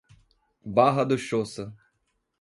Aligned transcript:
Barra 0.65 1.05
do 1.05 1.15
Choça 1.15 1.71